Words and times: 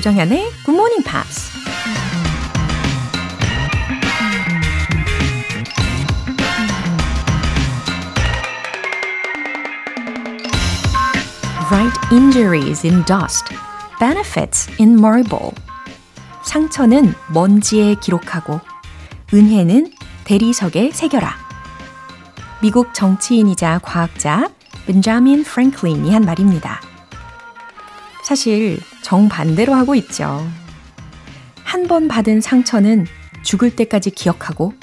조정현의 0.00 0.50
Good 0.64 0.70
Morning 0.70 1.04
Pops. 1.04 1.50
Write 11.70 11.92
injuries 12.10 12.86
in 12.86 13.04
dust, 13.04 13.54
benefits 13.98 14.70
in 14.80 14.94
marble. 14.94 15.50
상처는 16.44 17.14
먼지에 17.34 17.96
기록하고 17.96 18.58
은혜는 19.34 19.92
대리석에 20.24 20.92
새겨라. 20.92 21.34
미국 22.62 22.94
정치인이자 22.94 23.80
과학자 23.82 24.48
벤자민 24.86 25.44
프랭클린이 25.44 26.10
한 26.10 26.22
말입니다. 26.22 26.80
사실 28.24 28.80
정반대로 29.02 29.74
하고 29.74 29.94
있죠. 29.94 30.46
한 31.64 31.86
번 31.88 32.08
받은 32.08 32.40
상처는 32.40 33.06
죽을 33.42 33.74
때까지 33.74 34.10
기억하고 34.10 34.74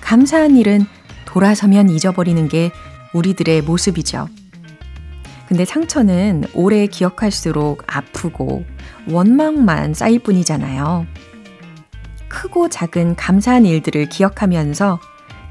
감사한 0.00 0.56
일은 0.56 0.86
돌아서면 1.26 1.90
잊어버리는 1.90 2.48
게 2.48 2.70
우리들의 3.12 3.62
모습이죠. 3.62 4.28
근데 5.48 5.64
상처는 5.64 6.44
오래 6.54 6.86
기억할수록 6.86 7.82
아프고 7.86 8.64
원망만 9.08 9.94
쌓일 9.94 10.20
뿐이잖아요. 10.20 11.06
크고 12.28 12.68
작은 12.68 13.16
감사한 13.16 13.66
일들을 13.66 14.08
기억하면서 14.08 15.00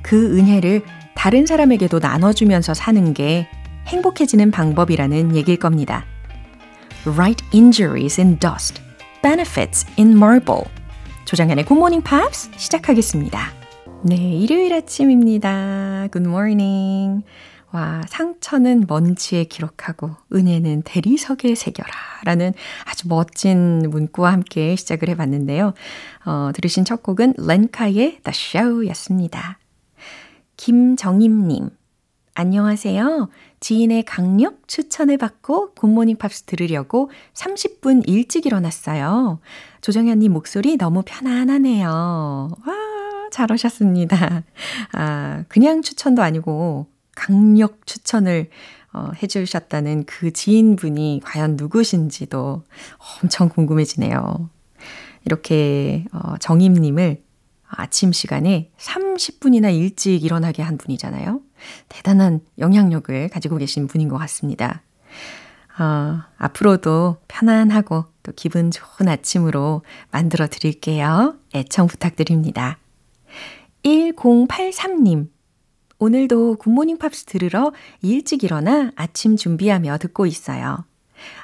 그 0.02 0.38
은혜를 0.38 0.84
다른 1.16 1.45
사람에게도 1.45 2.00
나눠주면서 2.00 2.73
사는 2.73 3.13
게 3.13 3.47
행복해지는 3.88 4.52
방법이라는 4.52 5.36
얘기일 5.36 5.59
겁니다. 5.59 6.06
Write 7.05 7.45
injuries 7.53 8.19
in 8.19 8.38
dust, 8.39 8.81
benefits 9.23 9.86
in 9.97 10.11
marble. 10.17 10.66
조장현의 11.23 11.66
Good 11.66 11.80
Morning 11.80 12.03
Pops 12.03 12.52
시작하겠습니다. 12.58 13.39
네, 14.03 14.17
일요일 14.17 14.73
아침입니다. 14.73 16.09
Good 16.11 16.28
morning. 16.28 17.23
와, 17.72 18.02
상처는 18.09 18.83
먼지에 18.88 19.45
기록하고 19.45 20.11
은혜는 20.33 20.81
대리석에 20.81 21.56
새겨라. 21.56 21.89
라는 22.25 22.53
아주 22.83 23.08
멋진 23.08 23.89
문구와 23.89 24.34
함께 24.34 24.75
시작을 24.75 25.08
해봤는데요. 25.08 25.73
어, 26.25 26.52
들으신 26.53 26.84
첫 26.84 27.02
곡은 27.02 27.36
렌카의 27.38 28.19
The 28.23 28.34
Show 28.34 28.86
였습니다. 28.89 29.58
김정임님, 30.58 31.69
안녕하세요. 32.35 33.30
지인의 33.59 34.03
강력 34.03 34.67
추천을 34.67 35.17
받고 35.17 35.73
굿모닝 35.73 36.17
팝스 36.17 36.44
들으려고 36.44 37.11
30분 37.33 38.03
일찍 38.08 38.45
일어났어요. 38.45 39.39
조정현님 39.81 40.31
목소리 40.31 40.77
너무 40.77 41.03
편안하네요. 41.05 41.88
와, 41.88 42.73
잘 43.31 43.52
오셨습니다. 43.52 44.44
아, 44.94 45.44
그냥 45.50 45.81
추천도 45.81 46.22
아니고 46.22 46.88
강력 47.16 47.85
추천을 47.85 48.50
어, 48.94 49.11
해주셨다는 49.22 50.05
그 50.05 50.31
지인분이 50.31 51.22
과연 51.23 51.57
누구신지도 51.57 52.63
엄청 53.22 53.50
궁금해지네요. 53.50 54.50
이렇게 55.25 56.05
어, 56.11 56.38
정임님을 56.39 57.22
아침 57.67 58.11
시간에 58.11 58.72
30분이나 58.80 59.75
일찍 59.75 60.23
일어나게 60.23 60.63
한 60.63 60.77
분이잖아요. 60.77 61.41
대단한 61.88 62.41
영향력을 62.57 63.29
가지고 63.29 63.57
계신 63.57 63.88
분인 63.88 64.09
것 64.09 64.17
같습니다. 64.17 64.81
어, 65.79 66.21
앞으로도 66.38 67.17
편안하고 67.28 68.06
또 68.23 68.31
기분 68.35 68.69
좋은 68.69 69.07
아침으로 69.07 69.84
만들어 70.11 70.47
드릴게요. 70.47 71.35
애청 71.56 71.88
부탁드립니다. 71.88 72.78
1083님. 73.84 75.29
오늘도 76.00 76.56
굿모닝 76.56 76.97
팝스 76.97 77.25
들으러 77.25 77.73
일찍 78.01 78.44
일어나 78.44 78.91
아침 78.95 79.35
준비하며 79.35 79.97
듣고 79.97 80.25
있어요. 80.25 80.85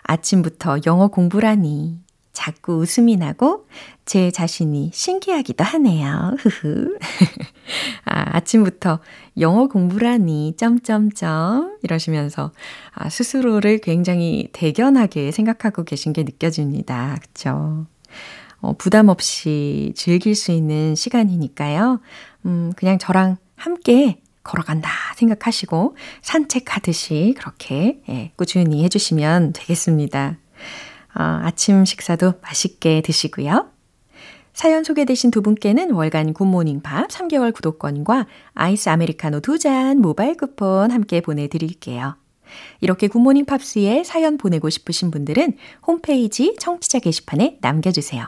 아침부터 0.04 0.80
영어 0.86 1.08
공부라니 1.08 2.05
자꾸 2.36 2.74
웃음이 2.76 3.16
나고 3.16 3.66
제 4.06 4.30
자신이 4.30 4.92
신기하기도 4.94 5.64
하네요. 5.64 6.36
흐흐. 6.38 7.00
아, 8.06 8.38
아침부터 8.38 9.00
영어 9.40 9.68
공부라니 9.68 10.54
점점점 10.58 11.78
이러시면서 11.82 12.52
아, 12.94 13.10
스스로를 13.10 13.80
굉장히 13.80 14.50
대견하게 14.52 15.32
생각하고 15.32 15.84
계신 15.84 16.14
게 16.14 16.22
느껴집니다. 16.24 17.18
그쵸? 17.22 17.88
어, 18.60 18.74
부담 18.78 19.10
없이 19.10 19.94
즐길 19.96 20.36
수 20.36 20.52
있는 20.52 20.94
시간이니까요. 20.94 22.00
음, 22.46 22.74
그냥 22.76 23.00
저랑 23.00 23.38
함께 23.56 24.20
걸어간다 24.44 24.90
생각하시고 25.16 25.96
산책하듯이 26.22 27.34
그렇게 27.38 28.00
예, 28.10 28.32
꾸준히 28.36 28.84
해주시면 28.84 29.54
되겠습니다. 29.54 30.38
어, 31.18 31.40
아침 31.44 31.86
식사도 31.86 32.34
맛있게 32.42 33.02
드시고요. 33.02 33.70
사연 34.54 34.84
소개되신 34.86 35.32
두 35.32 35.42
분께는 35.42 35.92
월간 35.92 36.34
Good 36.34 36.51
Morning 36.51 36.82
Pops 36.82 37.10
3개월 37.10 37.54
구독권과 37.54 38.26
아이스 38.54 38.88
아메리카노 38.90 39.42
두 39.42 39.58
잔 39.58 40.00
모바일 40.00 40.36
쿠폰 40.38 40.92
함께 40.92 41.20
보내드릴게요. 41.22 42.16
이렇게 42.80 43.08
Good 43.08 43.21
Morning 43.21 43.46
Pops에 43.46 44.04
사연 44.06 44.38
보내고 44.38 44.70
싶으신 44.70 45.12
분들은 45.12 45.58
홈페이지 45.88 46.56
청취자 46.60 47.00
게시판에 47.00 47.58
남겨주세요. 47.62 48.28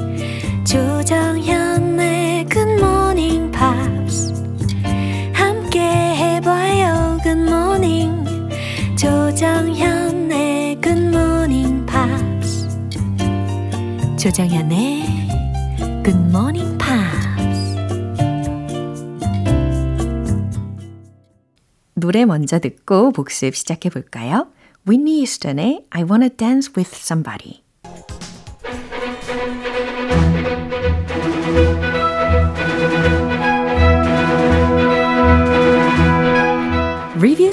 조정현의 0.71 2.45
Good 2.45 2.84
Morning 2.84 3.51
Pops 3.51 4.31
함께 5.33 5.81
해봐요 5.81 7.17
good 7.21 7.58
morning 7.58 8.23
조정현의 8.97 10.79
굿모닝 10.79 11.85
팝스 11.85 12.69
조정현의 14.17 15.03
굿모닝 16.05 16.77
팝스 16.77 17.75
노래 21.95 22.23
먼저 22.23 22.59
듣고 22.59 23.11
복습 23.11 23.57
시작해 23.57 23.89
볼까요? 23.89 24.47
Whitney 24.87 25.17
Houston의 25.17 25.83
I 25.89 26.03
Wanna 26.03 26.29
Dance 26.29 26.71
With 26.77 26.95
Somebody 26.95 27.61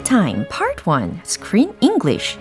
Time 0.08 0.46
Part 0.48 0.84
1 0.86 1.20
Screen 1.22 1.74
English 1.82 2.38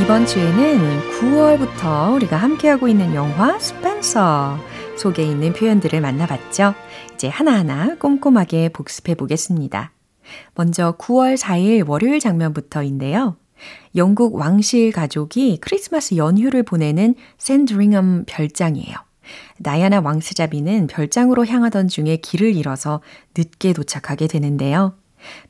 이번 0.00 0.26
주에는 0.26 1.00
9월부터 1.10 2.14
우리가 2.14 2.36
함께하고 2.36 2.86
있는 2.86 3.16
영화 3.16 3.58
스펜서 3.58 4.56
속에 4.96 5.24
있는 5.24 5.52
표현들을 5.52 6.00
만나봤죠. 6.00 6.74
이제 7.14 7.26
하나하나 7.26 7.96
꼼꼼하게 7.96 8.68
복습해 8.68 9.16
보겠습니다. 9.16 9.95
먼저 10.54 10.96
9월 10.98 11.36
4일 11.36 11.88
월요일 11.88 12.20
장면부터인데요. 12.20 13.36
영국 13.94 14.34
왕실 14.34 14.92
가족이 14.92 15.58
크리스마스 15.60 16.16
연휴를 16.16 16.62
보내는 16.62 17.14
샌드링엄 17.38 18.24
별장이에요. 18.26 18.96
나야나 19.58 20.00
왕스자비는 20.00 20.86
별장으로 20.88 21.46
향하던 21.46 21.88
중에 21.88 22.16
길을 22.16 22.54
잃어서 22.54 23.00
늦게 23.36 23.72
도착하게 23.72 24.26
되는데요. 24.28 24.94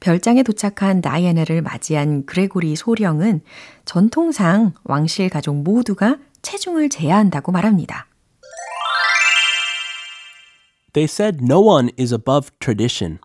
별장에 0.00 0.42
도착한 0.42 1.02
다이애나를 1.02 1.60
맞이한 1.62 2.24
그레고리 2.24 2.76
소령은 2.76 3.42
전통상 3.84 4.72
왕실 4.84 5.28
가족 5.28 5.56
모두가 5.56 6.18
체중을 6.42 6.88
제한한다고 6.88 7.52
말합니다. 7.52 8.06
They 10.92 11.04
said 11.04 11.44
no 11.44 11.60
one 11.60 11.90
is 11.98 12.14
above 12.14 12.50
tradition. 12.58 13.18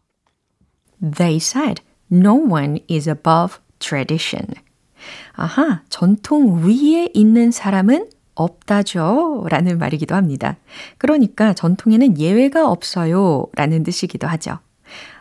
They 1.01 1.35
said 1.37 1.81
no 2.11 2.35
one 2.35 2.79
is 2.89 3.09
above 3.09 3.59
tradition. 3.79 4.47
아하, 5.33 5.81
전통 5.89 6.63
위에 6.63 7.09
있는 7.13 7.51
사람은 7.51 8.09
없다죠. 8.35 9.45
라는 9.49 9.77
말이기도 9.77 10.15
합니다. 10.15 10.57
그러니까 10.97 11.53
전통에는 11.53 12.19
예외가 12.19 12.69
없어요. 12.69 13.47
라는 13.55 13.83
뜻이기도 13.83 14.27
하죠. 14.27 14.59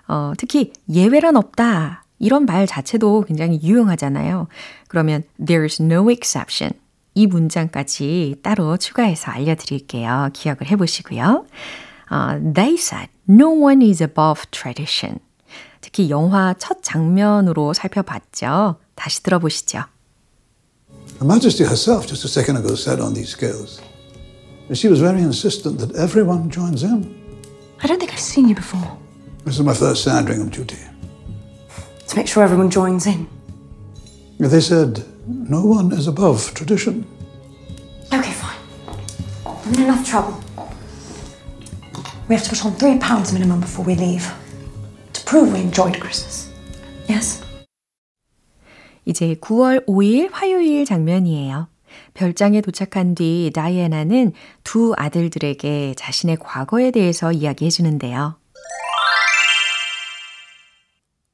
어, 0.08 0.32
특히 0.36 0.72
예외란 0.88 1.36
없다. 1.36 2.04
이런 2.18 2.44
말 2.44 2.66
자체도 2.66 3.24
굉장히 3.26 3.60
유용하잖아요. 3.62 4.48
그러면 4.88 5.22
there's 5.40 5.82
no 5.82 6.10
exception. 6.10 6.72
이 7.14 7.26
문장까지 7.26 8.36
따로 8.42 8.76
추가해서 8.76 9.32
알려드릴게요. 9.32 10.30
기억을 10.32 10.70
해보시고요. 10.70 11.46
Uh, 12.10 12.52
they 12.54 12.74
said 12.74 13.08
no 13.28 13.50
one 13.50 13.82
is 13.82 14.02
above 14.02 14.42
tradition. 14.50 15.20
특히 15.81 16.09
영화 16.09 16.53
첫 16.57 16.81
장면으로 16.83 17.73
살펴봤죠. 17.73 18.77
다시 18.95 19.21
들어보시죠. 19.23 19.83
Her 21.19 21.25
Majesty 21.25 21.63
herself, 21.63 22.07
just 22.07 22.25
a 22.25 22.29
second 22.29 22.57
ago, 22.57 22.75
said 22.75 22.99
on 22.99 23.13
these 23.13 23.29
scales 23.29 23.81
that 24.67 24.75
she 24.77 24.89
was 24.89 24.99
very 24.99 25.21
insistent 25.21 25.79
that 25.79 25.95
everyone 25.95 26.49
joins 26.49 26.83
in. 26.83 27.13
I 27.81 27.87
don't 27.87 27.99
think 27.99 28.11
I've 28.11 28.19
seen 28.19 28.49
you 28.49 28.55
before. 28.55 28.97
This 29.45 29.55
is 29.55 29.61
my 29.61 29.73
first 29.73 30.03
Sandringham 30.03 30.49
duty. 30.49 30.79
To 32.07 32.15
make 32.17 32.27
sure 32.27 32.43
everyone 32.43 32.69
joins 32.69 33.05
in. 33.05 33.27
They 34.39 34.59
said 34.59 35.05
no 35.27 35.63
one 35.63 35.93
is 35.93 36.07
above 36.07 36.53
tradition. 36.53 37.05
Okay, 38.11 38.31
fine. 38.33 38.57
I'm 39.45 39.73
in 39.73 39.83
enough 39.83 40.05
trouble. 40.05 40.41
We 42.27 42.35
have 42.35 42.43
to 42.43 42.49
put 42.49 42.65
on 42.65 42.73
three 42.73 42.97
pounds 42.97 43.31
minimum 43.31 43.61
before 43.61 43.85
we 43.85 43.95
leave. 43.95 44.25
Prove 45.30 45.52
we 45.54 45.60
enjoyed 45.60 45.96
Christmas. 46.00 46.50
Yes? 47.08 47.40
이제 49.04 49.36
9월 49.40 49.86
5일 49.86 50.32
화요일 50.32 50.84
장면이에요. 50.84 51.68
별장에 52.14 52.60
도착한 52.60 53.14
뒤 53.14 53.52
다이애나는 53.54 54.32
두 54.64 54.92
아들들에게 54.96 55.94
자신의 55.96 56.38
과거에 56.40 56.90
대해서 56.90 57.30
이야기해 57.30 57.70
주는데요. 57.70 58.40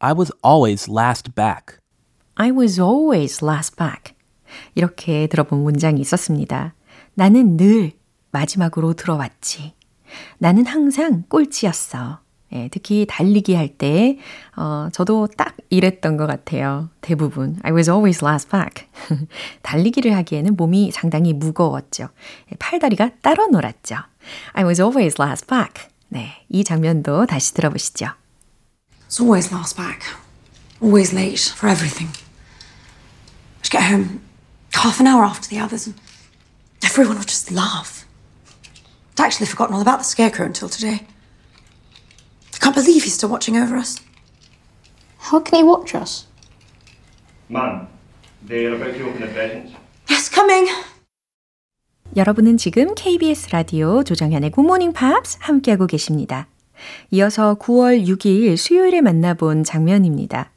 I 0.01 0.13
was 0.13 0.31
always 0.45 0.91
last 0.91 1.35
back. 1.35 1.79
I 2.35 2.51
was 2.51 2.79
always 2.79 3.43
last 3.43 3.77
back. 3.77 4.15
이렇게 4.75 5.27
들어본 5.27 5.61
문장이 5.63 6.03
있었습니다. 6.03 6.75
나는 7.15 7.57
늘 7.57 7.93
마지막으로 8.31 8.93
들어왔지. 8.93 9.73
나는 10.37 10.67
항상 10.67 11.25
꼴찌였어. 11.31 12.25
예, 12.53 12.69
특히 12.71 13.07
달리기 13.09 13.55
할 13.55 13.69
때, 13.69 14.19
어, 14.57 14.89
저도 14.93 15.29
딱 15.37 15.57
이랬던 15.69 16.17
것 16.17 16.27
같아요. 16.27 16.89
대부분. 17.01 17.59
I 17.63 17.73
was 17.73 17.91
always 17.91 18.25
last 18.25 18.51
back. 18.51 18.87
달리기를 19.63 20.15
하기에는 20.17 20.55
몸이 20.57 20.93
상당히 20.93 21.33
무거웠죠. 21.33 22.09
팔다리가 22.59 23.11
따로 23.21 23.49
놀았죠. 23.49 23.97
I 24.53 24.65
was 24.65 24.81
always 24.81 25.21
last 25.21 25.47
back. 25.47 25.89
네, 26.09 26.45
이 26.49 26.63
장면도 26.63 27.27
다시 27.27 27.53
들어보시죠. 27.55 28.07
It's 29.09 29.21
always 29.21 29.53
last 29.53 29.77
back. 29.77 30.03
Always 30.81 31.15
late 31.15 31.53
for 31.53 31.69
everything. 31.69 32.13
I'd 33.63 33.71
get 33.71 33.83
home 33.83 34.21
half 34.75 35.01
an 35.01 35.07
hour 35.09 35.25
after 35.25 35.49
the 35.49 35.59
others 35.59 35.87
and 35.87 35.97
everyone 36.85 37.17
would 37.19 37.29
just 37.29 37.51
laugh. 37.51 38.07
I'd 39.19 39.25
actually 39.25 39.47
forgotten 39.47 39.75
all 39.75 39.81
about 39.81 39.99
the 39.99 40.05
scarecrow 40.05 40.47
until 40.47 40.69
today. 40.69 41.07
I 42.56 42.58
can't 42.58 42.75
believe 42.75 43.05
he's 43.05 43.14
still 43.14 43.29
watching 43.29 43.56
over 43.56 43.76
us. 43.76 44.00
How 45.19 45.41
can 45.41 45.58
he 45.58 45.62
watch 45.62 45.94
us? 45.94 46.26
Mum, 47.49 47.87
they're 48.43 48.75
about 48.75 48.97
to 48.97 49.05
open 49.06 49.20
the 49.20 49.29
presents. 49.29 49.73
Yes, 50.08 50.31
coming. 50.35 50.67
여러분은 52.17 52.56
지금 52.56 52.94
KBS 52.94 53.50
라디오 53.50 54.03
조정현의 54.03 54.53
굿모닝 54.53 54.94
팝스 54.94 55.38
함께하고 55.41 55.87
계십니다. 55.87 56.49
이어서 57.11 57.56
9월 57.56 58.06
6일 58.06 58.56
수요일에 58.56 59.02
만나본 59.02 59.64
장면입니다. 59.64 60.50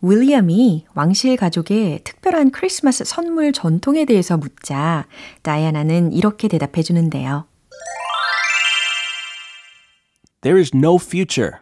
윌리엄이 0.00 0.86
왕실 0.94 1.36
가족의 1.36 2.00
특별한 2.04 2.52
크리스마스 2.52 3.04
선물 3.04 3.52
전통에 3.52 4.06
대해서 4.06 4.36
묻자 4.36 5.06
다이아나는 5.42 6.12
이렇게 6.12 6.48
대답해 6.48 6.82
주는데요. 6.82 7.46
There 10.44 10.58
is 10.58 10.76
no 10.76 10.98
future. 10.98 11.60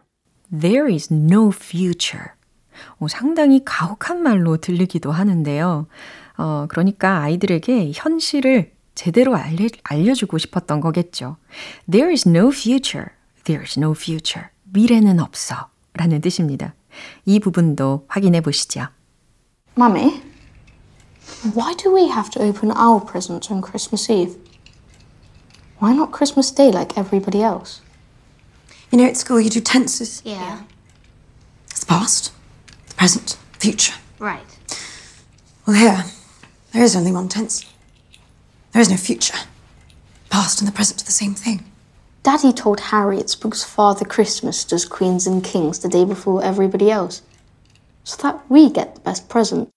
There 0.51 0.93
is 0.93 1.07
no 1.13 1.53
future. 1.55 2.33
어, 2.99 3.07
상당히 3.07 3.65
가혹한 3.65 4.21
말로 4.25 4.57
들리기도 4.57 5.13
하는데요. 5.13 5.87
어, 6.37 6.67
그러니까 6.69 7.21
아이들에게 7.21 7.93
현실을 7.95 8.73
제대로 8.97 9.37
알려, 9.37 9.69
알려주고 9.85 10.37
싶었던 10.39 10.81
거겠죠. 10.81 11.37
There 11.89 12.11
is 12.11 12.29
no 12.29 12.49
future. 12.49 13.11
There 13.45 13.63
is 13.63 13.79
no 13.79 13.93
future. 13.93 14.49
미래는 14.65 15.21
없어. 15.21 15.69
라는 15.95 16.21
뜻입니다. 16.21 16.75
이 17.25 17.39
부분도 17.39 18.07
확인해 18.09 18.41
보시죠. 18.41 18.89
Mummy, 19.77 20.23
why 21.55 21.77
do 21.77 21.95
we 21.95 22.09
have 22.11 22.31
to 22.31 22.43
open 22.43 22.73
our 22.77 23.01
presents 23.01 23.49
on 23.49 23.63
Christmas 23.63 24.11
Eve? 24.11 24.37
Why 25.81 25.95
not 25.95 26.11
Christmas 26.11 26.53
Day 26.53 26.73
like 26.73 26.99
everybody 26.99 27.45
else? 27.45 27.82
You 28.93 28.99
know, 28.99 29.07
at 29.07 29.17
school 29.17 29.41
you 29.41 29.49
do 29.49 29.61
tenses. 29.61 30.21
Yeah. 30.23 30.61
It's 31.71 31.81
the 31.81 31.87
past, 31.87 32.31
the 32.89 32.95
present, 32.95 33.39
the 33.55 33.59
future. 33.59 33.95
Right. 34.19 34.45
Well, 35.67 35.77
here, 35.77 36.05
there 36.73 36.83
is 36.83 36.95
only 36.95 37.11
one 37.11 37.29
tense. 37.29 37.65
There 38.73 38.83
is 38.83 38.91
no 38.91 38.99
future. 38.99 39.39
Past 40.29 40.61
and 40.61 40.69
the 40.69 40.73
present 40.73 41.01
are 41.01 41.07
the 41.07 41.11
same 41.11 41.35
thing. 41.35 41.65
Daddy 42.23 42.53
told 42.53 42.81
Harry 42.81 43.19
it's 43.19 43.35
because 43.35 43.65
Father 43.65 44.05
Christmas 44.05 44.63
does 44.63 44.85
Queens 44.85 45.27
and 45.27 45.43
Kings 45.43 45.79
the 45.79 45.89
day 45.89 46.05
before 46.05 46.45
everybody 46.45 46.91
else. 46.91 47.23
So 48.05 48.23
that 48.23 48.43
we 48.51 48.69
get 48.69 48.95
the 48.95 49.01
best 49.01 49.27
present. 49.31 49.71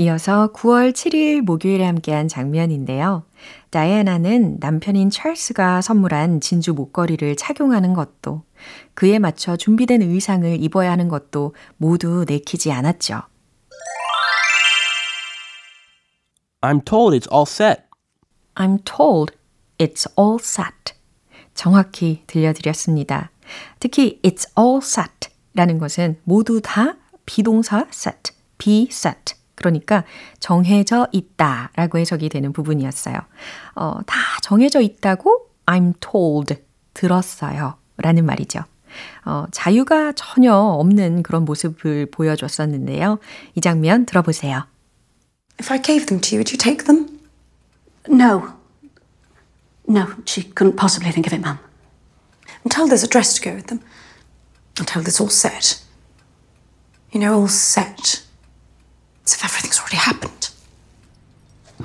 이어서 0.00 0.50
9월 0.54 0.92
7일 0.92 1.42
목요일에 1.42 1.84
함께한 1.84 2.26
장면인데요. 2.26 3.24
다이애나는 3.68 4.56
남편인 4.58 5.10
찰스가 5.10 5.82
선물한 5.82 6.40
진주 6.40 6.72
목걸이를 6.72 7.36
착용하는 7.36 7.92
것도 7.92 8.42
그에 8.94 9.18
맞춰 9.18 9.58
준비된 9.58 10.00
의상을 10.00 10.56
입어야 10.62 10.90
하는 10.90 11.08
것도 11.08 11.54
모두 11.76 12.24
내키지 12.26 12.72
않았죠. 12.72 13.20
I'm 16.62 16.82
told 16.82 17.14
it's 17.14 17.30
all 17.30 17.44
set. 17.46 17.82
I'm 18.54 18.82
told 18.86 19.34
it's 19.76 20.10
all 20.18 20.38
set. 20.40 20.94
정확히 21.52 22.22
들려드렸습니다. 22.26 23.32
특히 23.80 24.18
it's 24.22 24.48
all 24.58 24.78
set 24.82 25.28
라는 25.52 25.78
것은 25.78 26.18
모두 26.24 26.62
다 26.62 26.96
비동사 27.26 27.84
set, 27.92 28.32
be 28.56 28.88
set. 28.90 29.39
그러니까 29.60 30.04
정해져 30.40 31.06
있다 31.12 31.70
라고 31.76 31.98
해석이 31.98 32.30
되는 32.30 32.52
부분이었어요. 32.52 33.16
어, 33.76 34.00
다 34.06 34.18
정해져 34.42 34.80
있다고 34.80 35.50
I'm 35.66 35.92
told 36.00 36.56
들었어요 36.94 37.74
라는 37.98 38.24
말이죠. 38.24 38.64
어, 39.24 39.44
자유가 39.52 40.12
전혀 40.16 40.54
없는 40.54 41.22
그런 41.22 41.44
모습을 41.44 42.06
보여줬었는데요. 42.10 43.18
이 43.54 43.60
장면 43.60 44.06
들어보세요. 44.06 44.66
If 45.60 45.70
I 45.70 45.80
gave 45.80 46.06
them 46.06 46.20
to 46.22 46.36
you, 46.36 46.40
would 46.40 46.50
you 46.50 46.58
take 46.58 46.86
them? 46.86 47.20
No. 48.08 48.54
No, 49.86 50.06
she 50.24 50.42
couldn't 50.42 50.76
possibly 50.76 51.12
think 51.12 51.26
of 51.26 51.34
it, 51.34 51.44
Mum. 51.44 51.58
And 52.64 52.72
tell 52.72 52.88
there's 52.88 53.04
a 53.04 53.08
dress 53.08 53.34
to 53.34 53.42
go 53.42 53.54
with 53.54 53.66
them. 53.66 53.80
And 54.78 54.88
tell 54.88 55.02
there's 55.02 55.20
all 55.20 55.28
set. 55.28 55.82
You 57.12 57.20
know, 57.20 57.34
all 57.34 57.48
set. 57.48 58.24
As 59.30 59.36
if 59.36 59.44
everything's 59.44 59.78
already 59.78 59.96
happened. 59.96 60.50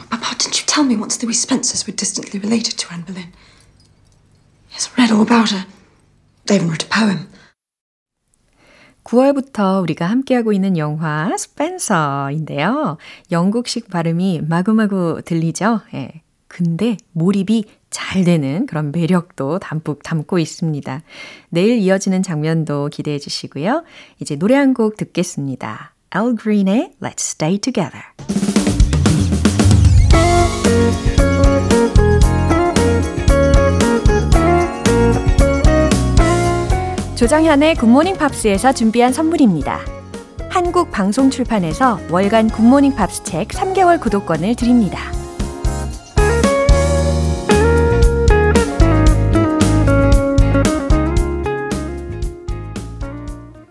Papa, 0.09 0.35
didn't 0.39 0.57
you 0.59 0.65
tell 0.65 0.83
me 0.83 0.95
once 0.97 1.17
the 1.17 1.27
wee 1.27 1.33
Spencers 1.33 1.85
were 1.85 1.93
distantly 1.95 2.39
related 2.39 2.75
to 2.79 2.91
Anne 2.91 3.03
Boleyn? 3.03 3.33
Yes, 4.71 4.89
I 4.97 5.01
read 5.03 5.11
all 5.11 5.21
about 5.21 5.51
her. 5.51 5.67
They 6.47 6.55
even 6.55 6.69
wrote 6.69 6.85
a 6.85 6.89
poem. 6.89 7.27
9월부터 9.03 9.83
우리가 9.83 10.07
함께하고 10.07 10.53
있는 10.53 10.75
영화 10.77 11.37
스펜서인데요. 11.37 12.97
영국식 13.31 13.91
발음이 13.91 14.41
마구마구 14.41 15.21
들리죠? 15.23 15.81
예. 15.93 16.23
근데 16.47 16.97
몰입이 17.11 17.65
잘 17.91 18.23
되는 18.23 18.65
그런 18.65 18.91
매력도 18.91 19.59
담뿍 19.59 20.01
담고 20.01 20.39
있습니다. 20.39 21.03
내일 21.49 21.77
이어지는 21.77 22.23
장면도 22.23 22.89
기대해 22.89 23.19
주시고요. 23.19 23.83
이제 24.19 24.35
노래 24.35 24.55
한 24.55 24.73
곡 24.73 24.97
듣겠습니다. 24.97 25.94
Al 26.15 26.33
Green의 26.41 26.93
Let's 27.01 27.19
Stay 27.19 27.57
Together. 27.57 28.01
조정현의 37.17 37.75
굿모닝 37.75 38.15
팝스에서 38.15 38.71
준비한 38.71 39.11
선물입니다. 39.11 39.81
한국 40.49 40.89
방송 40.89 41.29
출판에서 41.29 41.99
월간 42.09 42.47
굿모닝 42.47 42.95
팝스 42.95 43.23
책 43.23 43.49
3개월 43.49 43.99
구독권을 43.99 44.55
드립니다. 44.55 44.97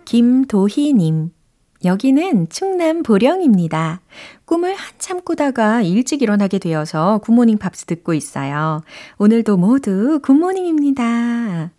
김도희님. 0.04 1.43
여기는 1.84 2.48
충남 2.48 3.02
보령입니다. 3.02 4.00
꿈을 4.44 4.74
한참 4.74 5.22
꾸다가 5.22 5.82
일찍 5.82 6.22
일어나게 6.22 6.58
되어서 6.58 7.18
굿모닝 7.18 7.58
팝스 7.58 7.84
듣고 7.86 8.14
있어요. 8.14 8.82
오늘도 9.18 9.56
모두 9.56 10.20
Good 10.22 10.55
morning입니다. 10.55 11.70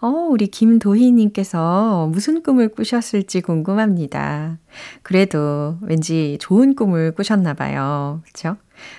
어, 0.00 0.08
우리 0.08 0.48
김도희님께서 0.48 2.08
무슨 2.12 2.42
꿈을 2.42 2.68
꾸셨을지 2.68 3.40
궁금합니다. 3.40 4.58
그래도 5.02 5.76
왠지 5.82 6.36
좋은 6.40 6.74
꿈을 6.74 7.12
꾸셨나봐요. 7.12 8.22
그쵸? 8.26 8.56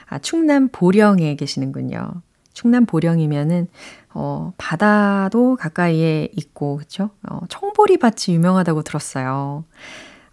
아, 0.08 0.20
충남 0.20 0.70
보령에 0.70 1.36
계시는군요. 1.36 2.22
충남 2.54 2.86
보령이면은, 2.86 3.68
어, 4.14 4.54
바다도 4.58 5.58
가까이에 5.58 6.30
있고, 6.36 6.78
그쵸? 6.78 7.10
어, 7.30 7.42
청보리밭이 7.50 8.34
유명하다고 8.36 8.84
들었어요. 8.84 9.66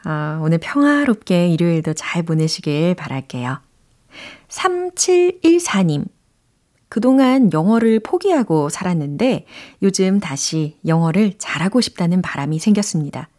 아, 0.04 0.40
오늘 0.42 0.58
평화롭게 0.58 1.48
일요일도 1.48 1.94
잘 1.94 2.22
보내시길 2.22 2.94
바랄게요. 2.94 3.60
3714님. 4.48 6.04
그동안 6.88 7.50
영어를 7.52 8.00
포기하고 8.00 8.68
살았는데 8.68 9.46
요즘 9.82 10.20
다시 10.20 10.76
영어를 10.86 11.34
잘하고 11.38 11.80
싶다는 11.80 12.20
바람이 12.20 12.58
생겼습니다. 12.58 13.30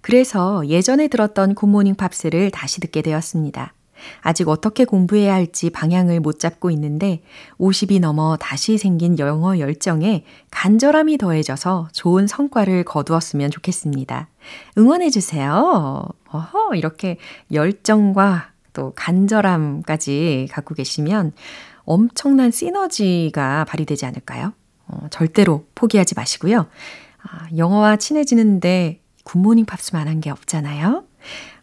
그래서 0.00 0.66
예전에 0.66 1.08
들었던 1.08 1.54
굿모닝 1.54 1.94
팝스를 1.94 2.50
다시 2.50 2.80
듣게 2.80 3.02
되었습니다. 3.02 3.74
아직 4.20 4.48
어떻게 4.48 4.84
공부해야 4.84 5.34
할지 5.34 5.70
방향을 5.70 6.20
못 6.20 6.38
잡고 6.38 6.70
있는데 6.70 7.22
50이 7.58 8.00
넘어 8.00 8.36
다시 8.36 8.78
생긴 8.78 9.18
영어 9.18 9.58
열정에 9.58 10.24
간절함이 10.50 11.18
더해져서 11.18 11.88
좋은 11.92 12.26
성과를 12.26 12.84
거두었으면 12.84 13.50
좋겠습니다. 13.50 14.28
응원해주세요. 14.78 16.04
어허, 16.30 16.74
이렇게 16.74 17.18
열정과 17.52 18.50
또 18.72 18.92
간절함까지 18.94 20.48
갖고 20.50 20.74
계시면 20.74 21.32
엄청난 21.84 22.50
시너지가 22.50 23.64
발휘되지 23.64 24.06
않을까요? 24.06 24.52
어, 24.88 25.06
절대로 25.10 25.66
포기하지 25.74 26.14
마시고요. 26.14 26.66
아, 27.22 27.46
영어와 27.56 27.96
친해지는데 27.96 29.00
굿모닝 29.24 29.64
팝스만 29.66 30.06
한 30.08 30.20
게 30.20 30.30
없잖아요. 30.30 31.04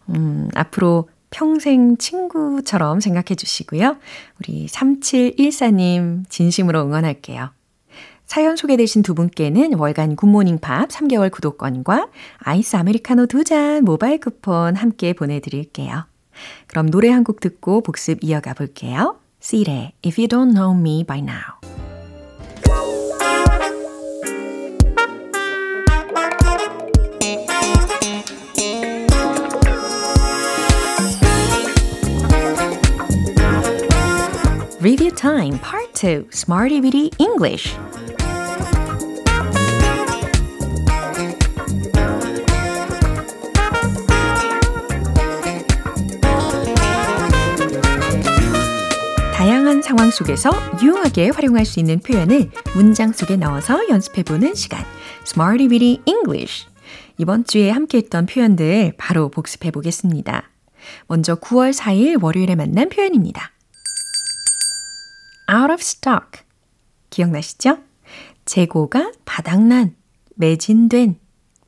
음, 0.09 0.49
앞으로 0.55 1.07
평생 1.33 1.97
친구처럼 1.97 2.99
생각해 2.99 3.35
주시고요. 3.35 3.97
우리 4.39 4.67
3714님 4.67 6.29
진심으로 6.29 6.81
응원할게요. 6.83 7.49
사연 8.25 8.55
소개되신 8.55 9.01
두 9.01 9.15
분께는 9.15 9.73
월간 9.73 10.15
굿모닝 10.15 10.59
팝 10.59 10.89
3개월 10.89 11.31
구독권과 11.31 12.07
아이스 12.37 12.75
아메리카노 12.77 13.25
두 13.25 13.43
잔 13.43 13.83
모바일 13.83 14.19
쿠폰 14.19 14.75
함께 14.75 15.13
보내드릴게요. 15.13 16.05
그럼 16.67 16.89
노래 16.89 17.09
한 17.09 17.23
곡 17.23 17.39
듣고 17.41 17.81
복습 17.81 18.23
이어가 18.23 18.53
볼게요. 18.53 19.17
Sire, 19.41 19.91
If 20.05 20.19
You 20.21 20.27
Don't 20.27 20.53
Know 20.53 20.77
Me 20.77 21.03
By 21.03 21.19
Now. 21.19 21.62
Time 35.23 35.57
Part 35.61 36.05
2 36.05 36.27
Smarty 36.33 36.81
Bitty 36.81 37.09
English 37.17 37.77
다양한 49.33 49.81
상황 49.81 50.11
속에서 50.11 50.51
유용하게 50.81 51.29
활용할 51.29 51.63
수 51.63 51.79
있는 51.79 51.99
표현을 51.99 52.51
문장 52.75 53.13
속에 53.13 53.37
넣어서 53.37 53.79
연습해보는 53.87 54.55
시간 54.55 54.83
Smarty 55.25 55.69
Bitty 55.69 56.01
English 56.05 56.67
이번 57.17 57.45
주에 57.45 57.69
함께했던 57.69 58.25
표현들 58.25 58.95
바로 58.97 59.29
복습해 59.29 59.71
보겠습니다. 59.71 60.49
먼저 61.07 61.35
9월 61.35 61.73
4일 61.73 62.21
월요일에 62.21 62.55
만난 62.55 62.89
표현입니다. 62.89 63.52
Out 65.51 65.71
of 65.71 65.79
stock. 65.79 66.41
기억나시죠? 67.09 67.77
재고가 68.45 69.11
바닥난, 69.25 69.95
매진된, 70.35 71.19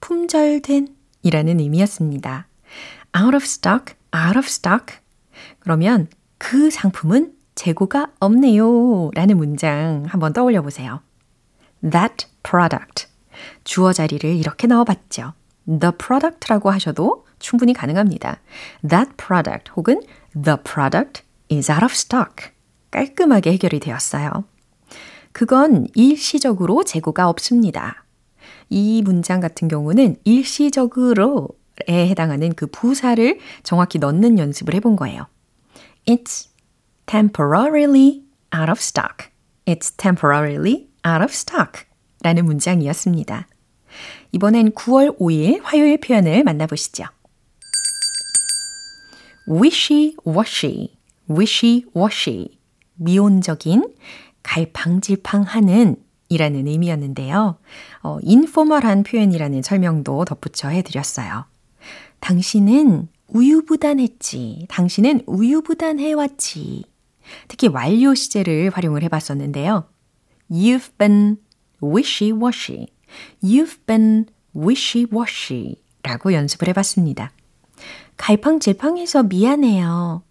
품절된 0.02 0.96
이라는 1.24 1.60
의미였습니다. 1.60 2.48
out 3.18 3.36
of 3.36 3.44
stock, 3.44 3.96
out 4.16 4.38
of 4.38 4.46
stock. 4.46 4.98
그러면 5.60 6.08
그 6.38 6.70
상품은 6.70 7.34
재고가 7.56 8.12
없네요 8.20 9.12
라는 9.14 9.38
문장 9.38 10.06
한번 10.08 10.34
떠올려 10.34 10.62
보세요. 10.62 11.02
That 11.82 12.28
product. 12.44 13.08
주어 13.64 13.94
자리를 13.94 14.30
이렇게 14.30 14.68
넣어봤죠. 14.68 15.34
The 15.68 15.94
product라고 15.98 16.72
하셔도 16.72 17.26
충분히 17.40 17.74
가능합니다. 17.74 18.40
That 18.88 19.12
product 19.18 19.72
혹은 19.76 20.02
The 20.34 20.58
product 20.64 21.24
is 21.52 21.72
out 21.72 21.84
of 21.84 21.92
stock. 21.94 22.55
깔끔하게 22.96 23.52
해결이 23.52 23.82
되었어요. 23.82 24.46
그건 25.34 25.86
일시적으로 25.96 26.86
재고가 26.86 27.28
없습니다. 27.28 28.06
이 28.70 29.02
문장 29.04 29.42
같은 29.42 29.68
경우는 29.68 30.16
일시적으로에 30.24 31.50
해당하는 31.90 32.54
그 32.56 32.68
부사를 32.68 33.38
정확히 33.64 34.00
넣는 34.00 34.40
연습을 34.40 34.74
해본 34.76 34.96
거예요. 34.96 35.28
It's 36.06 36.48
temporarily 37.06 38.22
out 38.56 38.72
of 38.72 38.80
stock. 38.80 39.28
It's 39.66 39.98
temporarily 39.98 40.88
out 41.06 41.22
of 41.22 41.32
stock. 41.32 41.84
라는 42.22 42.46
문장이었습니다. 42.46 43.48
이번엔 44.32 44.72
9월 44.72 45.20
5일 45.20 45.60
화요일 45.64 45.98
표현을 45.98 46.46
만나보시죠. 46.46 47.04
wishy-washy, 49.50 50.96
wishy-washy. 51.30 52.65
미온적인, 52.96 53.94
갈팡질팡하는 54.44 55.98
이라는 56.30 56.68
의미였는데요. 56.68 57.58
어, 58.02 58.18
인포멀한 58.22 59.04
표현이라는 59.04 59.62
설명도 59.62 60.26
덧붙여 60.26 60.70
해드렸어요. 60.70 61.46
당신은 62.20 63.08
우유부단했지. 63.28 64.66
당신은 64.70 65.22
우유부단해왔지. 65.26 66.86
특히 67.48 67.68
완료 67.68 68.14
시제를 68.14 68.70
활용을 68.72 69.04
해봤었는데요. 69.04 69.88
You've 70.50 70.98
been 70.98 71.38
wishy-washy. 71.82 72.88
You've 73.44 73.78
been 73.86 74.26
wishy-washy. 74.56 75.76
라고 76.04 76.34
연습을 76.34 76.68
해봤습니다. 76.70 77.32
갈팡질팡해서 78.18 79.24
미안해요. 79.24 80.24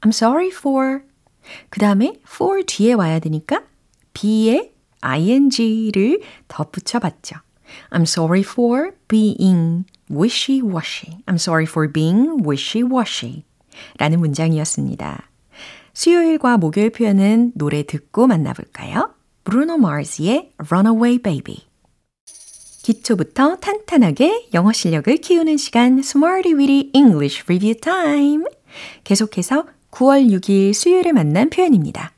I'm 0.00 0.10
sorry 0.10 0.48
for. 0.48 1.02
그 1.70 1.80
다음에 1.80 2.14
for 2.26 2.64
뒤에 2.64 2.92
와야 2.94 3.18
되니까 3.18 3.62
be에 4.12 4.72
ing를 5.00 6.20
덧붙여 6.48 6.98
봤죠. 6.98 7.36
I'm 7.90 8.02
sorry 8.02 8.42
for 8.42 8.92
being 9.08 9.84
wishy-washy. 10.10 11.18
I'm 11.26 11.34
sorry 11.34 11.64
for 11.64 11.90
being 11.90 12.42
wishy-washy. 12.44 13.44
라는 13.98 14.20
문장이었습니다. 14.20 15.30
수요일과 15.92 16.58
목요일 16.58 16.90
표현은 16.90 17.52
노래 17.54 17.82
듣고 17.82 18.26
만나볼까요? 18.26 19.14
브루노 19.44 19.78
마르스의 19.78 20.52
Runaway 20.58 21.18
Baby. 21.18 21.66
기초부터 22.82 23.56
탄탄하게 23.56 24.50
영어 24.54 24.72
실력을 24.72 25.16
키우는 25.16 25.56
시간 25.56 25.98
Smarty 25.98 26.54
Weedy 26.54 26.90
English 26.94 27.44
Review 27.46 27.80
Time. 27.80 28.44
계속해서 29.04 29.66
9월 29.96 30.28
6일 30.30 30.74
수요일에 30.74 31.12
만난 31.12 31.48
표현입니다. 31.48 32.12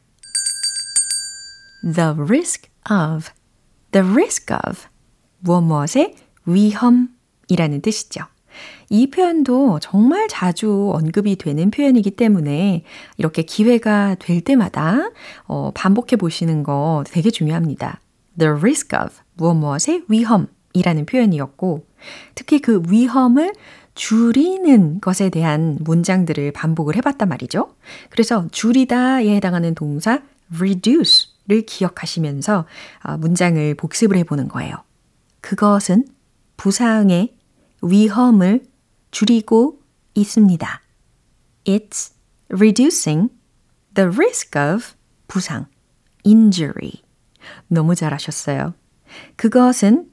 The 1.85 2.09
risk 2.19 2.69
of. 2.91 3.31
The 3.93 4.05
risk 4.11 4.53
of. 4.53 4.81
무엇 5.39 5.61
무엇의 5.61 6.17
위험이라는 6.45 7.81
뜻이죠. 7.81 8.25
이 8.91 9.09
표현도 9.11 9.79
정말 9.79 10.27
자주 10.27 10.91
언급이 10.93 11.37
되는 11.37 11.71
표현이기 11.71 12.11
때문에 12.13 12.83
이렇게 13.17 13.43
기회가 13.43 14.17
될 14.19 14.41
때마다 14.41 15.11
어, 15.47 15.71
반복해 15.73 16.17
보시는 16.17 16.65
거 16.65 17.05
되게 17.07 17.31
중요합니다. 17.31 18.01
The 18.37 18.55
risk 18.55 18.99
of 18.99 19.15
무엇 19.35 19.55
무엇의 19.55 20.03
위험 20.09 20.49
이라는 20.73 21.07
표현이었고, 21.07 21.87
특히 22.35 22.59
그 22.59 22.83
위험을 22.89 23.53
줄이는 23.99 25.01
것에 25.01 25.29
대한 25.29 25.77
문장들을 25.81 26.53
반복을 26.53 26.95
해봤단 26.95 27.29
말이죠. 27.29 27.75
그래서 28.11 28.47
줄이다에 28.53 29.35
해당하는 29.35 29.75
동사 29.75 30.23
reduce를 30.55 31.67
기억하시면서 31.67 32.65
문장을 33.19 33.75
복습을 33.75 34.17
해보는 34.19 34.47
거예요. 34.47 34.77
그것은 35.41 36.07
부상의 36.57 37.35
위험을 37.83 38.63
줄이고 39.11 39.81
있습니다. 40.15 40.81
It's 41.65 42.13
reducing 42.51 43.31
the 43.95 44.09
risk 44.09 44.57
of 44.57 44.95
부상, 45.27 45.67
injury. 46.25 47.03
너무 47.67 47.97
잘하셨어요. 47.97 48.75
그것은 49.35 50.09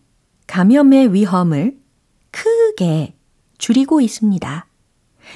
감염의 0.48 1.13
위험을 1.13 1.77
크게 2.32 3.14
줄이고 3.57 4.01
있습니다. 4.01 4.67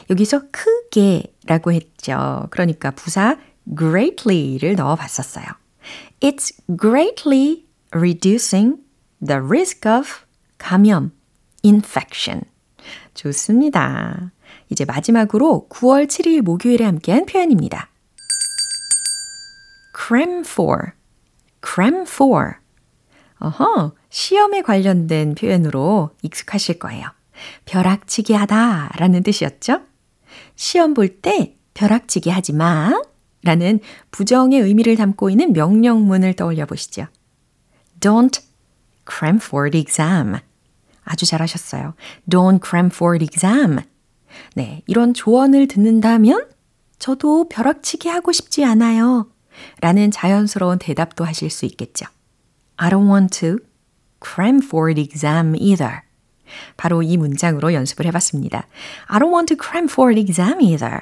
여기서 0.09 0.41
크게라고 0.51 1.71
했죠. 1.71 2.47
그러니까 2.51 2.91
부사 2.91 3.37
greatly를 3.77 4.75
넣어 4.75 4.95
봤었어요. 4.95 5.45
It's 6.19 6.53
greatly 6.79 7.65
reducing 7.91 8.77
the 9.25 9.41
risk 9.41 9.89
of 9.89 10.07
감염, 10.57 11.11
infection. 11.63 12.43
좋습니다. 13.13 14.31
이제 14.69 14.85
마지막으로 14.85 15.67
9월 15.69 16.07
7일 16.07 16.41
목요일에 16.41 16.85
함께한 16.85 17.25
표현입니다. 17.25 17.89
cram 19.95 20.41
for, 20.41 20.91
cram 21.65 22.01
for. 22.01 22.53
어허, 23.39 23.93
시험에 24.09 24.61
관련된 24.61 25.35
표현으로 25.35 26.11
익숙하실 26.21 26.79
거예요. 26.79 27.18
벼락치기 27.65 28.33
하다 28.33 28.91
라는 28.97 29.23
뜻이었죠? 29.23 29.81
시험 30.55 30.93
볼 30.93 31.21
때 31.21 31.55
벼락치기 31.73 32.29
하지 32.29 32.53
마 32.53 32.91
라는 33.43 33.79
부정의 34.11 34.59
의미를 34.59 34.95
담고 34.95 35.29
있는 35.29 35.53
명령문을 35.53 36.33
떠올려 36.33 36.65
보시죠. 36.65 37.07
Don't 37.99 38.41
cram 39.09 39.37
for 39.37 39.71
the 39.71 39.81
exam. 39.81 40.37
아주 41.03 41.25
잘하셨어요. 41.25 41.93
Don't 42.29 42.59
cram 42.63 42.89
for 42.93 43.17
the 43.17 43.27
exam. 43.31 43.79
네, 44.55 44.83
이런 44.87 45.13
조언을 45.13 45.67
듣는다면 45.67 46.47
저도 46.99 47.49
벼락치기 47.49 48.09
하고 48.09 48.31
싶지 48.31 48.63
않아요. 48.65 49.31
라는 49.81 50.11
자연스러운 50.11 50.79
대답도 50.79 51.23
하실 51.23 51.49
수 51.49 51.65
있겠죠. 51.65 52.05
I 52.77 52.89
don't 52.89 53.09
want 53.09 53.39
to 53.39 53.57
cram 54.23 54.61
for 54.63 54.93
the 54.93 55.03
exam 55.03 55.55
either. 55.55 56.01
바로 56.77 57.01
이 57.03 57.17
문장으로 57.17 57.73
연습을 57.73 58.05
해봤습니다. 58.07 58.67
I 59.07 59.19
don't 59.19 59.33
want 59.33 59.55
to 59.55 59.57
cram 59.61 59.87
for 59.89 60.13
the 60.13 60.23
exam 60.25 60.61
either. 60.61 61.01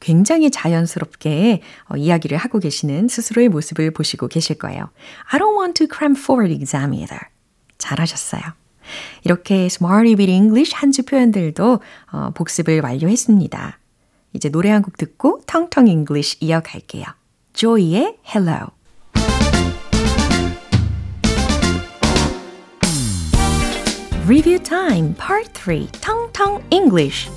굉장히 0.00 0.50
자연스럽게 0.50 1.62
어, 1.90 1.96
이야기를 1.96 2.38
하고 2.38 2.58
계시는 2.58 3.08
스스로의 3.08 3.48
모습을 3.48 3.90
보시고 3.90 4.28
계실 4.28 4.58
거예요. 4.58 4.90
I 5.32 5.40
don't 5.40 5.58
want 5.58 5.74
to 5.84 5.88
cram 5.92 6.14
for 6.16 6.46
the 6.46 6.56
exam 6.60 6.94
either. 6.94 7.20
잘하셨어요. 7.78 8.42
이렇게 9.24 9.64
Smarty 9.64 10.14
Beat 10.14 10.32
English 10.32 10.72
한 10.76 10.92
주 10.92 11.02
표현들도 11.04 11.80
어, 12.12 12.30
복습을 12.30 12.80
완료했습니다. 12.82 13.78
이제 14.32 14.48
노래 14.48 14.70
한 14.70 14.82
곡 14.82 14.96
듣고 14.96 15.42
텅텅 15.46 15.88
English 15.88 16.36
이어갈게요. 16.40 17.04
Joy의 17.54 18.18
Hello. 18.28 18.75
Review 24.26 24.58
Time 24.58 25.14
Part 25.14 25.52
3 25.54 25.88
텅텅 26.00 26.60
English 26.70 27.30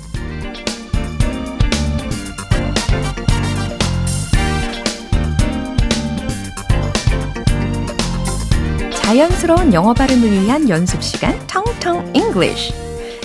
자연스러운 8.94 9.72
영어 9.72 9.92
발음을 9.92 10.30
위한 10.30 10.68
연습 10.68 11.02
시간 11.02 11.34
텅텅 11.46 12.06
English. 12.14 12.72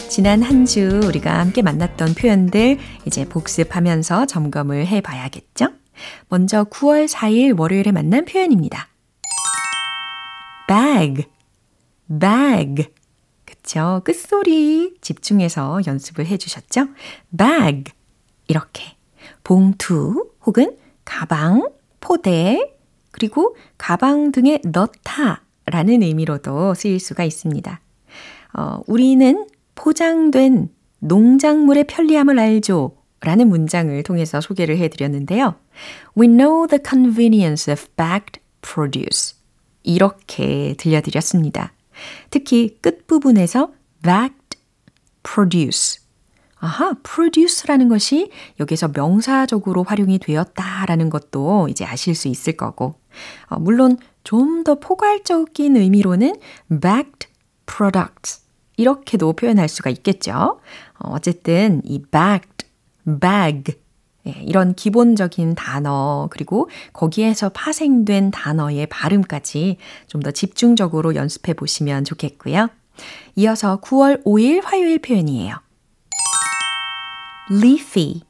지난 0.10 0.42
한 0.42 0.66
주 0.66 1.02
우리가 1.06 1.40
함께 1.40 1.62
만났던 1.62 2.16
표현들 2.16 2.78
이제 3.06 3.26
복습하면서 3.26 4.26
점검을 4.26 4.88
해 4.88 5.02
봐야겠죠? 5.02 5.70
먼저 6.30 6.64
9월 6.66 7.08
4일 7.08 7.60
월요일에 7.60 7.92
만난 7.92 8.26
표현입니다. 8.26 8.88
bag, 10.68 11.26
bag. 12.20 12.95
그쵸? 13.66 14.02
끝소리 14.06 14.96
집중해서 15.02 15.82
연습을 15.88 16.28
해 16.28 16.38
주셨죠? 16.38 16.88
bag. 17.36 17.92
이렇게. 18.48 18.84
봉투 19.44 20.30
혹은 20.46 20.78
가방, 21.04 21.68
포대, 22.00 22.76
그리고 23.10 23.56
가방 23.80 24.32
등에 24.32 24.60
넣다 24.64 25.42
라는 25.66 26.04
의미로도 26.04 26.76
쓰일 26.76 27.00
수가 27.00 27.24
있습니다. 27.24 27.82
어, 28.54 28.82
우리는 28.86 29.48
포장된 29.74 30.70
농작물의 31.00 31.86
편리함을 31.88 32.38
알죠. 32.38 32.96
라는 33.22 33.50
문장을 33.50 34.04
통해서 34.04 34.42
소개를 34.42 34.78
해드렸는데요. 34.78 35.56
We 36.16 36.28
know 36.28 36.68
the 36.68 36.80
convenience 36.88 37.72
of 37.72 37.88
bagged 37.98 38.40
produce. 38.62 39.36
이렇게 39.82 40.76
들려드렸습니다. 40.78 41.75
특히 42.30 42.78
끝부분에서 42.82 43.72
bagged 44.04 44.58
produce. 45.24 46.00
아하, 46.58 46.94
produce라는 47.04 47.90
것이 47.90 48.32
여기서 48.60 48.90
명사적으로 48.90 49.84
활용이 49.84 50.20
되었다라는 50.20 51.10
것도 51.10 51.68
이제 51.70 51.86
아실 51.86 52.16
수 52.16 52.28
있을 52.28 52.58
거고, 52.58 52.96
어, 53.48 53.60
물론 53.60 53.98
좀 54.24 54.64
더 54.64 54.76
포괄적인 54.80 55.78
의미로는 55.78 56.36
bagged 56.82 57.28
products 57.68 58.42
이렇게도 58.78 59.34
표현할 59.34 59.70
수가 59.70 59.90
있겠죠. 59.92 60.60
어, 61.00 61.10
어쨌든 61.12 61.82
이 61.86 62.02
bagged, 62.02 62.66
bag 63.22 63.74
예, 63.74 63.85
이런 64.26 64.74
기본적인 64.74 65.56
단어 65.56 66.28
그리고 66.32 66.70
거기에서 66.94 67.50
파생된 67.50 68.32
단어의 68.32 68.88
발음까지 68.88 69.78
좀 70.08 70.22
더 70.22 70.32
집중적으로 70.32 71.14
연습해 71.16 71.54
보시면 71.54 72.04
좋겠고요. 72.04 72.70
이어서 73.36 73.80
9월 73.82 74.24
5일 74.24 74.64
화요일 74.64 75.00
표현이에요. 75.00 75.56
leafy, 77.52 78.22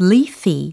leafy. 0.00 0.72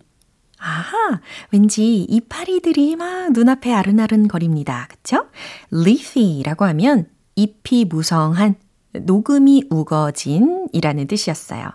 아하, 0.59 1.19
왠지 1.51 2.03
이파리들이 2.03 2.95
막 2.95 3.31
눈앞에 3.33 3.73
아른아른 3.73 4.27
거립니다. 4.27 4.87
그쵸? 4.89 5.27
leafy라고 5.73 6.65
하면 6.65 7.07
잎이 7.35 7.85
무성한, 7.85 8.55
녹음이 8.93 9.65
우거진 9.69 10.67
이라는 10.71 11.07
뜻이었어요. 11.07 11.71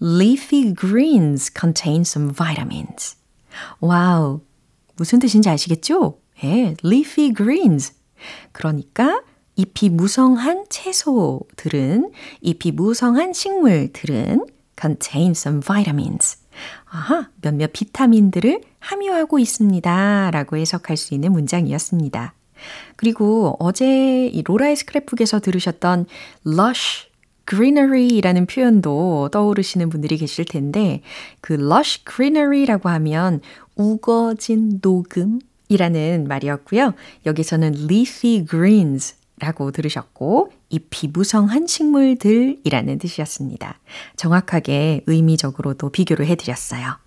Leafy 0.00 0.74
greens 0.74 1.52
contain 1.52 2.00
some 2.00 2.32
vitamins. 2.34 3.16
와우, 3.80 4.40
무슨 4.96 5.18
뜻인지 5.18 5.48
아시겠죠? 5.48 6.18
예, 6.44 6.74
leafy 6.84 7.32
greens. 7.34 7.92
그러니까 8.52 9.22
잎이 9.56 9.90
무성한 9.90 10.66
채소들은, 10.68 12.12
잎이 12.40 12.72
무성한 12.72 13.32
식물들은 13.32 14.46
contain 14.80 15.32
some 15.32 15.60
vitamins. 15.60 16.38
아하, 16.86 17.28
몇몇 17.40 17.72
비타민들을 17.72 18.62
함유하고 18.78 19.38
있습니다. 19.38 20.30
라고 20.30 20.56
해석할 20.56 20.96
수 20.96 21.14
있는 21.14 21.32
문장이었습니다. 21.32 22.34
그리고 22.96 23.56
어제 23.58 24.26
이 24.26 24.42
로라의 24.42 24.76
스크랩북에서 24.76 25.42
들으셨던 25.42 26.06
lush 26.46 27.09
greenery라는 27.50 28.46
표현도 28.46 29.30
떠오르시는 29.32 29.88
분들이 29.88 30.16
계실 30.16 30.44
텐데 30.44 31.02
그 31.40 31.54
lush 31.54 32.04
greenery라고 32.04 32.88
하면 32.88 33.40
우거진 33.74 34.78
녹음이라는 34.80 36.26
말이었고요. 36.28 36.94
여기서는 37.26 37.74
leafy 37.90 38.46
greens 38.46 39.16
라고 39.40 39.72
들으셨고 39.72 40.52
잎이 40.68 41.10
무성한 41.12 41.66
식물들이라는 41.66 42.98
뜻이었습니다. 42.98 43.80
정확하게 44.16 45.02
의미적으로도 45.06 45.90
비교를 45.90 46.26
해드렸어요. 46.26 46.98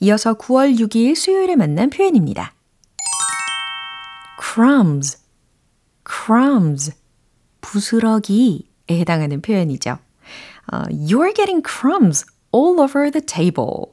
이어서 0.00 0.34
9월 0.34 0.78
6일 0.80 1.14
수요일에 1.14 1.54
만난 1.54 1.90
표현입니다. 1.90 2.54
crumbs, 4.40 5.18
crumbs, 6.04 6.92
부스러기에 7.60 8.75
해당하는 8.90 9.40
표현이죠. 9.40 9.98
Uh, 10.72 10.88
you're 10.90 11.34
getting 11.34 11.62
crumbs 11.62 12.24
all 12.54 12.80
over 12.80 13.10
the 13.10 13.24
table. 13.24 13.92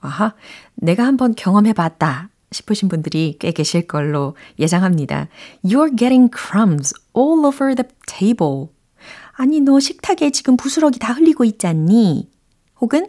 아하, 0.00 0.34
내가 0.74 1.04
한번 1.04 1.34
경험해 1.34 1.72
봤다. 1.72 2.28
싶으신 2.50 2.88
분들이 2.88 3.36
꽤 3.38 3.50
계실 3.52 3.86
걸로 3.86 4.36
예상합니다. 4.58 5.28
You're 5.64 5.96
getting 5.96 6.30
crumbs 6.30 6.92
all 7.16 7.46
over 7.46 7.74
the 7.74 7.88
table. 8.06 8.68
아니, 9.32 9.60
너 9.60 9.80
식탁에 9.80 10.30
지금 10.30 10.56
부스러기 10.56 10.98
다 10.98 11.12
흘리고 11.14 11.44
있지 11.44 11.66
않니? 11.66 12.28
혹은, 12.80 13.06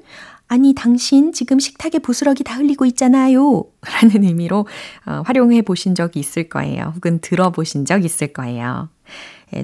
아니, 0.47 0.73
당신 0.73 1.33
지금 1.33 1.59
식탁에 1.59 1.99
부스러기 1.99 2.43
다 2.43 2.55
흘리고 2.55 2.85
있잖아요. 2.85 3.65
라는 3.81 4.23
의미로 4.23 4.67
어, 5.05 5.23
활용해 5.25 5.63
보신 5.63 5.95
적이 5.95 6.21
있을 6.21 6.47
거예요. 6.47 6.93
혹은 6.95 7.19
들어보신 7.19 7.85
적 7.85 8.05
있을 8.05 8.31
거예요. 8.33 8.89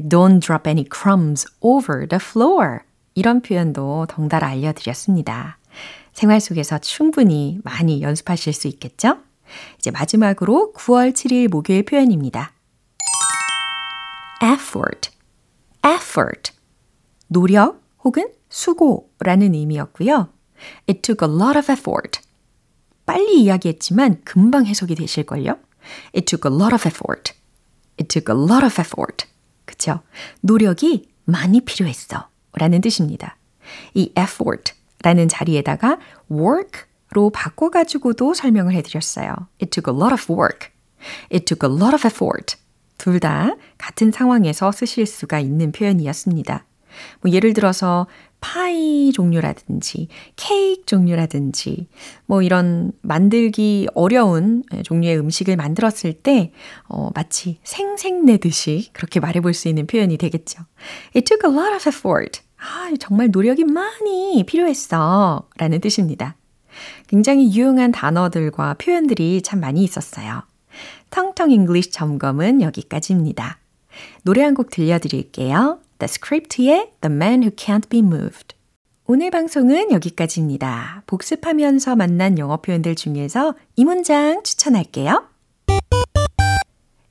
Don't 0.08 0.40
drop 0.40 0.70
any 0.70 0.86
crumbs 0.88 1.46
over 1.62 2.08
the 2.08 2.20
floor. 2.22 2.80
이런 3.16 3.42
표현도 3.42 4.08
덩달아 4.10 4.48
알려드렸습니다. 4.48 5.58
생활 6.14 6.40
속에서 6.40 6.78
충분히 6.80 7.60
많이 7.64 8.02
연습하실 8.02 8.54
수 8.54 8.68
있겠죠? 8.68 9.18
이제 9.78 9.92
마지막으로 9.92 10.74
9월 10.76 11.14
7일 11.14 11.50
목요일 11.50 11.84
표현입니다. 11.84 12.52
effort, 14.42 15.10
effort. 15.86 16.52
노력 17.28 17.82
혹은 18.04 18.30
수고라는 18.50 19.54
의미였고요. 19.54 20.30
It 20.88 21.02
took 21.02 21.28
a 21.28 21.34
lot 21.34 21.58
of 21.58 21.72
effort. 21.72 22.22
빨리 23.06 23.44
이야기했지만 23.44 24.22
금방 24.24 24.66
해석이 24.66 24.96
되실걸요? 24.96 25.58
It 26.16 26.26
took 26.26 26.50
a 26.50 26.56
lot 26.56 26.74
of 26.74 26.88
effort. 26.88 27.34
It 28.00 28.08
took 28.08 28.34
a 28.34 28.40
lot 28.40 28.66
of 28.66 28.80
effort. 28.80 29.29
그쵸? 29.80 30.02
노력이 30.42 31.10
많이 31.24 31.62
필요했어. 31.62 32.28
라는 32.54 32.82
뜻입니다. 32.82 33.38
이 33.94 34.12
effort 34.18 34.74
라는 35.02 35.30
자리에다가 35.30 35.98
work로 36.30 37.30
바꿔가지고도 37.30 38.34
설명을 38.34 38.74
해드렸어요. 38.74 39.34
It 39.62 39.70
took 39.70 39.92
a 39.92 39.98
lot 39.98 40.14
of 40.14 40.32
work. 40.32 40.70
It 41.32 41.46
took 41.46 41.68
a 41.68 41.74
lot 41.74 41.96
of 41.96 42.06
effort. 42.06 42.58
둘 42.98 43.22
다 43.22 43.56
같은 43.78 44.12
상황에서 44.12 44.74
쓰실 44.74 45.06
수가 45.06 45.40
있는 45.40 45.72
표현이었습니다. 45.72 46.66
뭐 47.22 47.32
예를 47.32 47.54
들어서 47.54 48.08
파이 48.42 49.12
종류라든지 49.14 50.08
케이크 50.36 50.86
종류라든지 50.86 51.88
뭐 52.26 52.42
이런 52.42 52.92
만들기 53.02 53.88
어려운 53.94 54.64
종류의 54.84 55.20
음식을 55.20 55.58
만들었을 55.58 56.14
때 56.14 56.52
어, 56.88 57.10
마치 57.14 57.60
생색내듯이 57.64 58.90
그렇게 58.94 59.20
말해볼 59.20 59.54
수 59.54 59.68
있는 59.68 59.88
표현이 59.88 60.18
되겠죠. 60.18 60.64
It 61.16 61.24
took 61.24 61.50
a 61.50 61.56
lot 61.56 61.74
of 61.76 61.90
effort. 61.90 62.42
아, 62.58 62.92
정말 63.00 63.30
노력이 63.32 63.64
많이 63.66 64.44
필요했어. 64.46 65.48
라는 65.58 65.80
뜻입니다. 65.80 66.36
굉장히 67.08 67.54
유용한 67.54 67.92
단어들과 67.92 68.76
표현들이 68.76 69.42
참 69.42 69.60
많이 69.60 69.84
있었어요. 69.84 70.44
텅텅 71.10 71.52
English 71.52 71.92
점검은 71.92 72.62
여기까지입니다. 72.62 73.58
노래 74.24 74.44
한 74.44 74.54
곡 74.54 74.70
들려드릴게요. 74.70 75.80
The 76.00 76.08
Script의 76.08 76.94
The 77.02 77.14
Man 77.14 77.42
Who 77.42 77.52
Can't 77.52 77.90
Be 77.90 78.00
Moved. 78.00 78.56
오늘 79.06 79.32
방송은 79.32 79.92
여기까지입니다. 79.92 81.04
복습하면서 81.08 81.98
만난 81.98 82.40
영어 82.40 82.62
표현들 82.62 82.96
중에서 82.96 83.54
이 83.76 83.84
문장 83.84 84.42
추천할게요. 84.44 85.28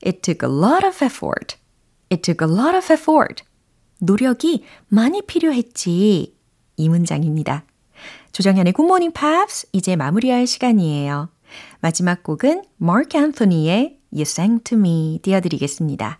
It 0.03 0.21
took 0.21 0.49
a 0.49 0.51
lot 0.51 0.83
of 0.83 1.05
effort. 1.05 1.57
It 2.11 2.23
took 2.23 2.43
a 2.43 2.51
lot 2.51 2.75
of 2.75 2.91
effort. 2.91 3.43
노력이 3.99 4.63
많이 4.87 5.21
필요했지. 5.21 6.35
이 6.77 6.89
문장입니다. 6.89 7.65
조정현의 8.31 8.73
Good 8.73 8.87
Morning 8.87 9.13
Pops 9.13 9.67
이제 9.71 9.95
마무리할 9.95 10.47
시간이에요. 10.47 11.29
마지막 11.79 12.23
곡은 12.23 12.63
Mark 12.81 13.19
Anthony의 13.21 13.99
You 14.11 14.21
Sang 14.21 14.63
to 14.63 14.79
Me 14.79 15.19
띄워드리겠습니다. 15.21 16.19